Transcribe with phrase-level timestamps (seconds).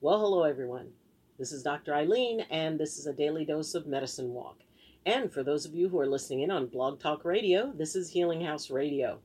[0.00, 0.92] Well, hello everyone.
[1.40, 1.90] This is Dr.
[1.90, 4.60] Ayleen, and this is a daily dose of medicine walk.
[5.04, 8.08] And for those of you who are listening in on Blog Talk Radio, this is
[8.08, 9.18] Healing House Radio.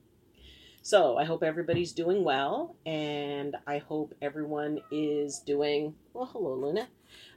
[0.82, 6.26] So I hope everybody's doing well, and I hope everyone is doing well.
[6.26, 6.88] Hello, Luna.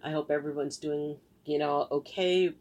[0.03, 2.55] I hope everyone's doing, you know, okay,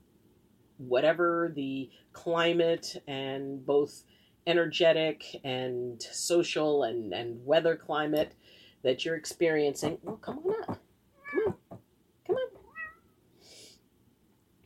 [0.76, 4.04] whatever the climate and both
[4.46, 8.34] energetic and social and, and weather climate
[8.82, 9.98] that you're experiencing.
[10.02, 10.82] Well, come on up.
[11.30, 11.78] Come on.
[12.26, 12.48] Come on.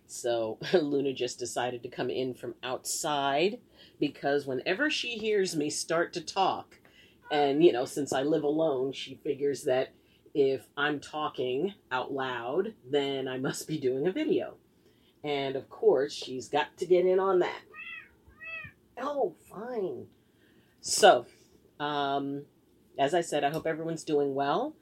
[0.07, 3.59] So Luna just decided to come in from outside
[3.99, 6.79] because whenever she hears me start to talk,
[7.31, 9.93] and you know, since I live alone, she figures that
[10.35, 14.55] if I'm talking out loud, then I must be doing a video.
[15.23, 17.63] And of course, she's got to get in on that.
[19.01, 20.07] Oh, fine.
[20.81, 21.27] So,
[21.79, 22.45] um,
[22.99, 24.75] as I said, I hope everyone's doing well.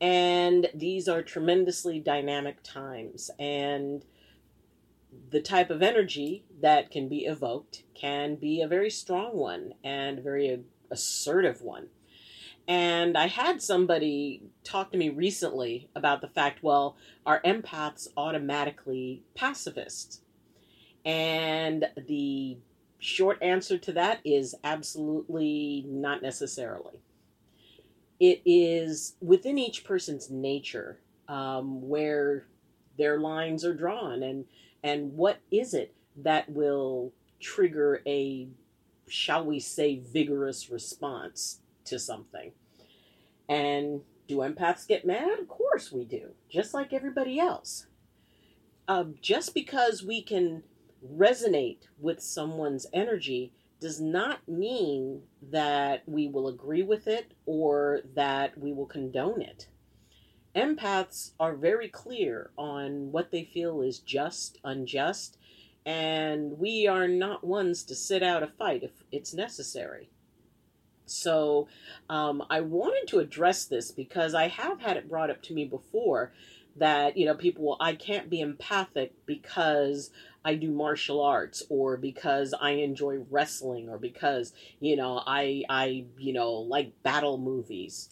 [0.00, 3.30] And these are tremendously dynamic times.
[3.38, 4.04] And
[5.30, 10.22] the type of energy that can be evoked can be a very strong one and
[10.22, 11.88] very assertive one.
[12.66, 19.22] And I had somebody talk to me recently about the fact well, are empaths automatically
[19.34, 20.20] pacifists?
[21.04, 22.58] And the
[22.98, 27.00] short answer to that is absolutely not necessarily.
[28.20, 32.46] It is within each person's nature um, where
[32.98, 34.44] their lines are drawn and
[34.82, 38.48] and what is it that will trigger a
[39.08, 42.52] shall we say vigorous response to something?
[43.48, 45.38] And do empaths get mad?
[45.38, 47.86] Of course we do just like everybody else.
[48.86, 50.62] Um, just because we can
[51.04, 58.56] resonate with someone's energy does not mean that we will agree with it or that
[58.58, 59.68] we will condone it.
[60.54, 65.38] Empaths are very clear on what they feel is just, unjust,
[65.86, 70.10] and we are not ones to sit out a fight if it's necessary.
[71.06, 71.68] So,
[72.08, 75.64] um, I wanted to address this because I have had it brought up to me
[75.64, 76.32] before
[76.76, 80.10] that, you know, people, well, I can't be empathic because
[80.44, 86.04] I do martial arts or because I enjoy wrestling or because, you know, I I,
[86.18, 88.10] you know, like battle movies.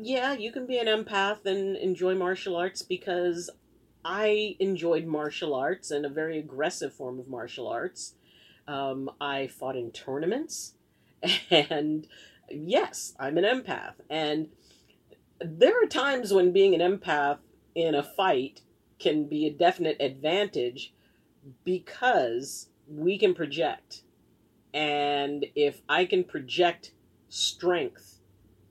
[0.00, 3.50] Yeah, you can be an empath and enjoy martial arts because
[4.04, 8.14] I enjoyed martial arts and a very aggressive form of martial arts.
[8.66, 10.74] Um, I fought in tournaments
[11.50, 12.06] and
[12.50, 13.94] yes, I'm an empath.
[14.08, 14.48] And
[15.40, 17.38] there are times when being an empath
[17.74, 18.62] in a fight
[18.98, 20.92] can be a definite advantage
[21.64, 24.02] because we can project.
[24.74, 26.92] And if I can project
[27.28, 28.20] strength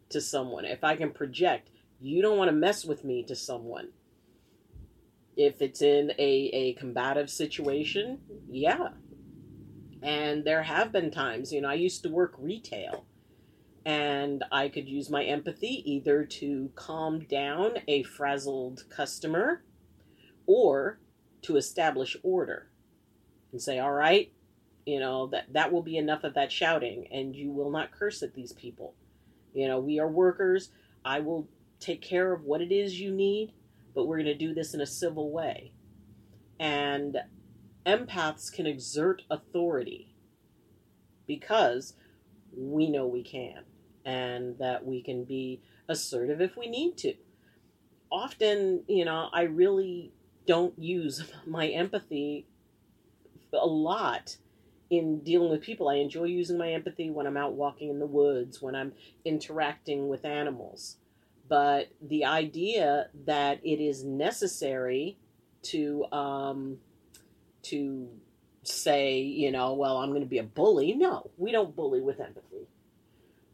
[0.10, 3.90] to someone, if I can project, you don't want to mess with me to someone.
[5.36, 8.90] If it's in a, a combative situation, yeah.
[10.02, 13.06] And there have been times, you know, I used to work retail
[13.86, 19.64] and I could use my empathy either to calm down a frazzled customer
[20.46, 21.00] or
[21.44, 22.70] to establish order
[23.52, 24.31] and say, all right,
[24.86, 28.24] you know, that, that will be enough of that shouting and you will not curse
[28.24, 28.96] at these people.
[29.53, 30.70] You know, we are workers.
[31.03, 31.47] I will
[31.80, 33.53] take care of what it is you need,
[33.94, 35.72] but we're going to do this in a civil way.
[36.59, 37.18] And
[37.86, 40.16] empaths can exert authority
[41.26, 41.94] because
[42.56, 43.64] we know we can
[44.06, 47.14] and that we can be assertive if we need to.
[48.12, 50.14] Often, you know, I really
[50.47, 52.47] don't use my empathy
[53.53, 54.38] a lot
[54.90, 55.90] in dealing with people.
[55.90, 58.94] I enjoy using my empathy when I'm out walking in the woods, when I'm
[59.25, 60.97] interacting with animals.
[61.47, 65.18] But the idea that it is necessary
[65.63, 66.78] to um,
[67.64, 68.09] to
[68.64, 70.94] say, you know, well, I'm going to be a bully.
[70.94, 72.68] No, we don't bully with empathy.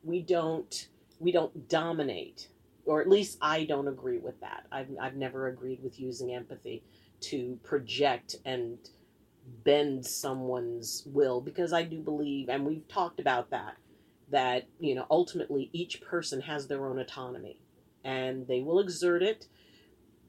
[0.04, 0.88] We don't
[1.20, 2.48] we don't dominate,
[2.86, 4.66] or at least I don't agree with that.
[4.72, 6.84] I've I've never agreed with using empathy
[7.22, 8.78] to project and
[9.63, 13.78] bend someone's will because I do believe, and we've talked about that,
[14.30, 17.60] that, you know, ultimately each person has their own autonomy
[18.04, 19.48] and they will exert it,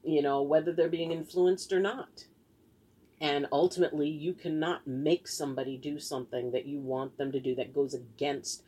[0.03, 2.25] you know, whether they're being influenced or not.
[3.21, 7.73] And ultimately, you cannot make somebody do something that you want them to do that
[7.73, 8.61] goes against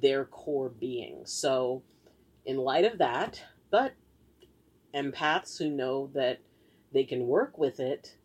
[0.00, 1.26] their core being.
[1.26, 1.82] So,
[2.44, 3.94] in light of that, but
[4.94, 6.40] empaths who know that
[6.92, 8.16] they can work with it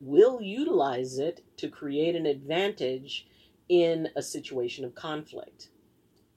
[0.00, 3.26] will utilize it to create an advantage
[3.68, 5.68] in a situation of conflict.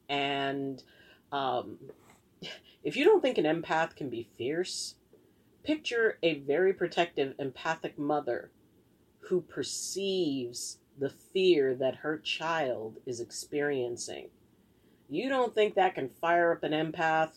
[0.09, 0.83] And
[1.31, 1.77] um,
[2.83, 4.95] if you don't think an empath can be fierce,
[5.63, 8.51] picture a very protective, empathic mother
[9.21, 14.27] who perceives the fear that her child is experiencing.
[15.09, 17.31] You don't think that can fire up an empath?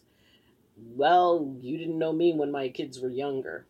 [0.77, 3.67] Well, you didn't know me when my kids were younger.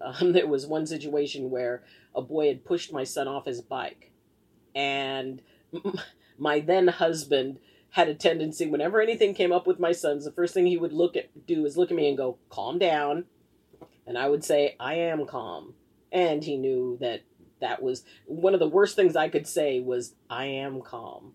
[0.00, 1.82] Um, there was one situation where
[2.14, 4.10] a boy had pushed my son off his bike,
[4.74, 5.42] and
[6.38, 7.58] my then husband
[7.90, 10.92] had a tendency whenever anything came up with my sons the first thing he would
[10.92, 13.24] look at do is look at me and go calm down
[14.06, 15.72] and i would say i am calm
[16.12, 17.22] and he knew that
[17.60, 21.32] that was one of the worst things i could say was i am calm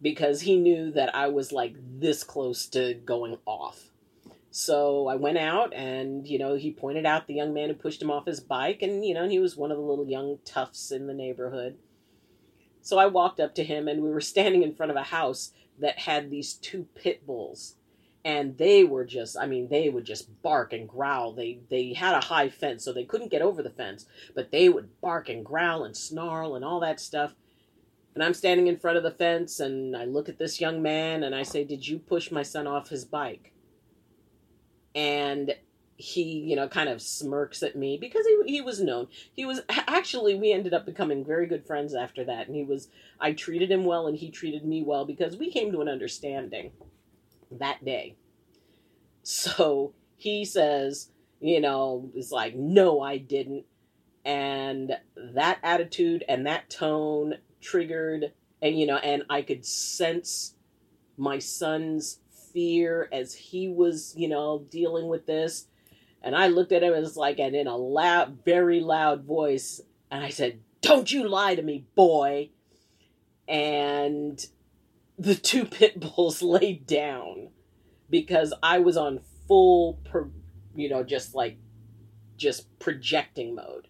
[0.00, 3.90] because he knew that i was like this close to going off
[4.50, 8.02] so i went out and you know he pointed out the young man who pushed
[8.02, 10.90] him off his bike and you know he was one of the little young toughs
[10.90, 11.76] in the neighborhood
[12.86, 15.50] so I walked up to him and we were standing in front of a house
[15.80, 17.74] that had these two pit bulls.
[18.24, 21.32] And they were just I mean, they would just bark and growl.
[21.32, 24.06] They they had a high fence, so they couldn't get over the fence,
[24.36, 27.34] but they would bark and growl and snarl and all that stuff.
[28.16, 31.22] And I'm standing in front of the fence and I look at this young man
[31.22, 33.52] and I say, Did you push my son off his bike?
[34.94, 35.54] And
[35.96, 39.08] he, you know, kind of smirks at me because he he was known.
[39.34, 42.88] He was actually we ended up becoming very good friends after that, and he was
[43.20, 46.72] I treated him well and he treated me well because we came to an understanding
[47.50, 48.16] that day.
[49.24, 53.66] So he says, you know, it's like, no, I didn't.
[54.24, 54.96] And
[55.34, 57.34] that attitude and that tone
[57.66, 58.32] triggered,
[58.62, 60.54] and you know, and I could sense
[61.16, 62.20] my son's
[62.52, 65.66] fear as he was, you know, dealing with this
[66.26, 69.80] and I looked at him was like, and in a loud, very loud voice,
[70.10, 72.50] and I said, Don't you lie to me, boy.
[73.46, 74.44] And
[75.16, 77.50] the two pit bulls laid down
[78.10, 80.28] because I was on full, per,
[80.74, 81.58] you know, just like,
[82.36, 83.86] just projecting mode.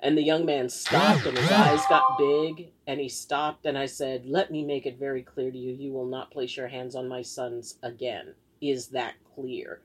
[0.00, 3.86] And the young man stopped and his eyes got big and he stopped and I
[3.86, 6.94] said, Let me make it very clear to you, you will not place your hands
[6.94, 8.34] on my sons again.
[8.60, 9.80] Is that clear?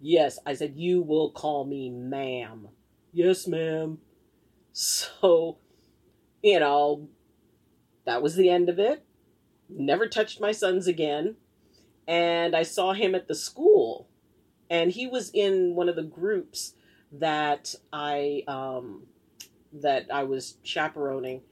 [0.00, 2.68] Yes, I said, You will call me ma'am.
[3.12, 3.98] Yes, ma'am.
[4.72, 5.58] So,
[6.42, 7.08] you know,
[8.04, 9.04] that was the end of it.
[9.68, 11.36] Never touched my sons again.
[12.06, 14.08] And I saw him at the school.
[14.70, 16.74] And he was in one of the groups
[17.12, 19.02] that I um
[19.72, 21.42] that I was chaperoning.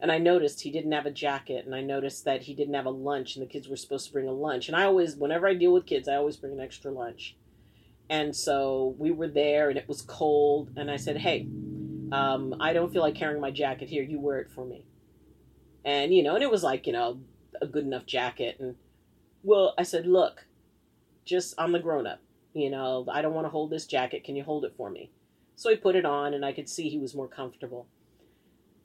[0.00, 2.86] And I noticed he didn't have a jacket, and I noticed that he didn't have
[2.86, 4.66] a lunch, and the kids were supposed to bring a lunch.
[4.66, 7.36] And I always, whenever I deal with kids, I always bring an extra lunch.
[8.12, 10.70] And so we were there and it was cold.
[10.76, 11.48] And I said, Hey,
[12.12, 14.02] um, I don't feel like carrying my jacket here.
[14.02, 14.84] You wear it for me.
[15.84, 17.20] And, you know, and it was like, you know,
[17.62, 18.56] a good enough jacket.
[18.60, 18.76] And,
[19.42, 20.46] well, I said, Look,
[21.24, 22.20] just, I'm the grown up.
[22.52, 24.24] You know, I don't want to hold this jacket.
[24.24, 25.10] Can you hold it for me?
[25.56, 27.86] So he put it on and I could see he was more comfortable.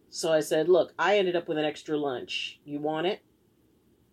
[0.09, 2.59] So I said, Look, I ended up with an extra lunch.
[2.65, 3.21] You want it?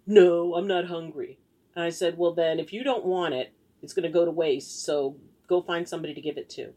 [0.06, 1.38] No, I'm not hungry.
[1.74, 3.52] And I said, Well, then, if you don't want it,
[3.82, 4.84] it's going to go to waste.
[4.84, 5.16] So
[5.48, 6.72] go find somebody to give it to.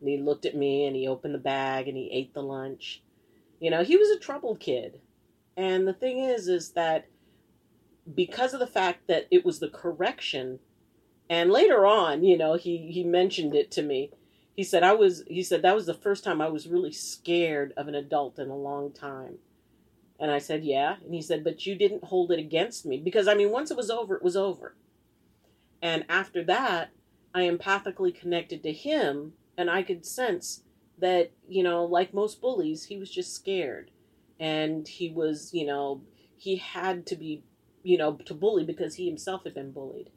[0.00, 3.02] And he looked at me and he opened the bag and he ate the lunch.
[3.60, 5.00] You know, he was a troubled kid.
[5.56, 7.06] And the thing is, is that
[8.12, 10.58] because of the fact that it was the correction,
[11.30, 14.10] and later on, you know, he, he mentioned it to me.
[14.54, 17.72] He said, I was, he said, that was the first time I was really scared
[17.76, 19.38] of an adult in a long time.
[20.20, 20.96] And I said, yeah.
[21.04, 22.98] And he said, but you didn't hold it against me.
[22.98, 24.76] Because, I mean, once it was over, it was over.
[25.80, 26.90] And after that,
[27.34, 30.62] I empathically connected to him, and I could sense
[30.98, 33.90] that, you know, like most bullies, he was just scared.
[34.38, 36.02] And he was, you know,
[36.36, 37.42] he had to be,
[37.82, 40.10] you know, to bully because he himself had been bullied.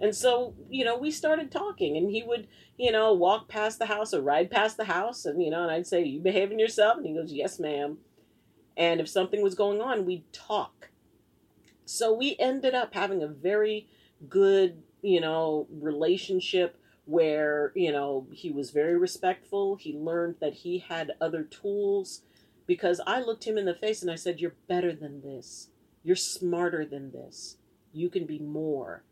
[0.00, 3.86] And so, you know, we started talking, and he would, you know, walk past the
[3.86, 6.98] house or ride past the house, and, you know, and I'd say, You behaving yourself?
[6.98, 7.98] And he goes, Yes, ma'am.
[8.76, 10.90] And if something was going on, we'd talk.
[11.86, 13.88] So we ended up having a very
[14.28, 19.76] good, you know, relationship where, you know, he was very respectful.
[19.76, 22.22] He learned that he had other tools
[22.66, 25.68] because I looked him in the face and I said, You're better than this.
[26.02, 27.56] You're smarter than this.
[27.92, 29.04] You can be more.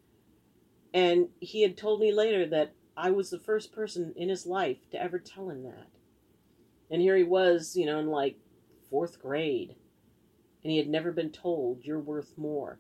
[0.95, 4.89] And he had told me later that I was the first person in his life
[4.93, 5.89] to ever tell him that.
[6.89, 8.39] And here he was, you know, in like
[8.89, 9.75] fourth grade.
[10.63, 12.79] And he had never been told, You're worth more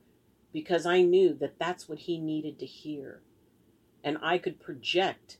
[0.52, 3.20] because I knew that that's what he needed to hear.
[4.04, 5.38] And I could project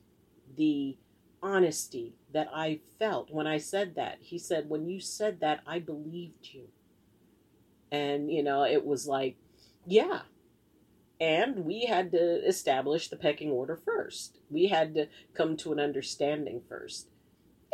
[0.57, 0.97] the
[1.41, 4.17] honesty that I felt when I said that.
[4.19, 6.67] He said, When you said that, I believed you.
[7.89, 9.37] And, you know, it was like,
[9.85, 10.21] yeah,
[11.19, 14.39] And we had to establish the pecking order first.
[14.49, 17.09] We had to come to an understanding first.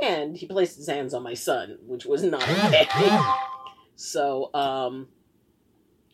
[0.01, 2.87] And he placed his hands on my son, which was not okay.
[3.95, 5.07] so, um,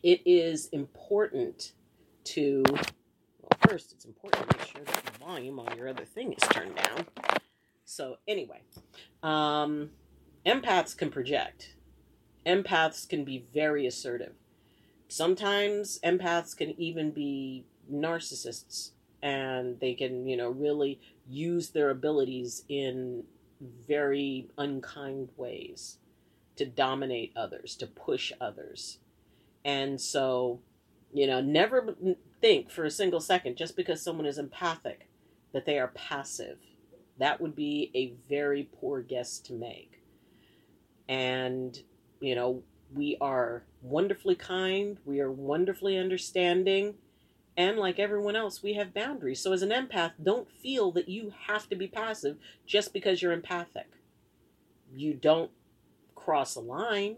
[0.02, 1.72] it is important
[2.24, 6.32] to, well, first, it's important to make sure that the volume on your other thing
[6.32, 7.06] is turned down.
[7.84, 8.60] So, anyway,
[9.22, 9.90] um,
[10.46, 11.74] empaths can project,
[12.46, 14.34] empaths can be very assertive.
[15.08, 22.64] Sometimes empaths can even be narcissists and they can, you know, really use their abilities
[22.68, 23.24] in
[23.88, 25.98] very unkind ways
[26.56, 28.98] to dominate others, to push others.
[29.64, 30.60] And so,
[31.12, 31.94] you know, never
[32.40, 35.08] think for a single second just because someone is empathic
[35.52, 36.58] that they are passive.
[37.18, 40.02] That would be a very poor guess to make.
[41.08, 41.80] And,
[42.20, 42.62] you know,
[42.94, 46.94] we are wonderfully kind, we are wonderfully understanding,
[47.56, 49.40] and like everyone else, we have boundaries.
[49.40, 53.32] So, as an empath, don't feel that you have to be passive just because you're
[53.32, 53.88] empathic.
[54.94, 55.50] You don't
[56.14, 57.16] cross a line.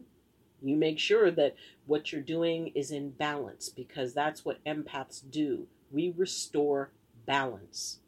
[0.62, 5.66] You make sure that what you're doing is in balance because that's what empaths do.
[5.90, 6.90] We restore
[7.26, 8.00] balance.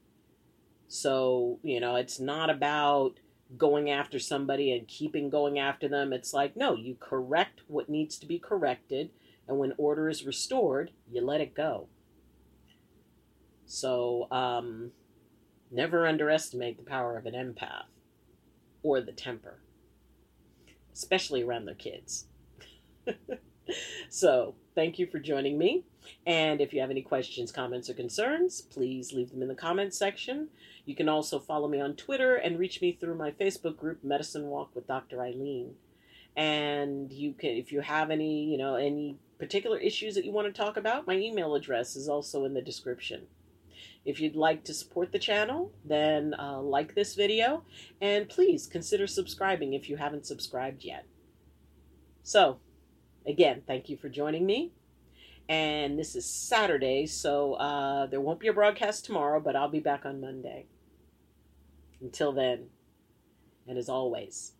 [0.88, 3.18] So, you know, it's not about
[3.56, 6.12] going after somebody and keeping going after them.
[6.12, 9.10] It's like, no, you correct what needs to be corrected.
[9.48, 11.88] And when order is restored, you let it go.
[13.66, 14.92] So, um,
[15.70, 17.84] never underestimate the power of an empath
[18.82, 19.58] or the temper,
[20.92, 22.26] especially around their kids.
[24.10, 25.84] so, thank you for joining me.
[26.26, 29.98] And if you have any questions, comments, or concerns, please leave them in the comments
[29.98, 30.48] section.
[30.84, 34.46] You can also follow me on Twitter and reach me through my Facebook group, Medicine
[34.46, 35.18] Walk with Dr.
[35.18, 35.72] Ayleen.
[36.36, 40.46] And you can, if you have any, you know, any particular issues that you want
[40.46, 43.26] to talk about, my email address is also in the description.
[44.04, 47.62] If you'd like to support the channel, then uh, like this video
[48.00, 51.06] and please consider subscribing if you haven't subscribed yet.
[52.22, 52.58] So,
[53.26, 54.72] again, thank you for joining me.
[55.48, 59.80] And this is Saturday, so uh, there won't be a broadcast tomorrow, but I'll be
[59.80, 60.66] back on Monday.
[62.00, 62.66] Until then,
[63.66, 64.52] and as always,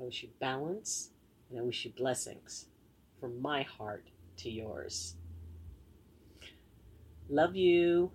[0.00, 1.10] I wish you balance
[1.50, 2.66] and I wish you blessings
[3.20, 4.08] from my heart
[4.38, 5.16] to yours.
[7.28, 8.10] Love you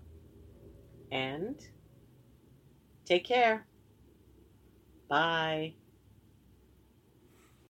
[1.12, 1.55] and
[3.05, 3.65] take care.
[5.07, 5.75] Bye.